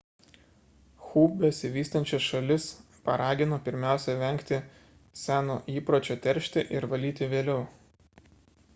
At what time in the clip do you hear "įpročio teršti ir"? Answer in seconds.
5.79-6.93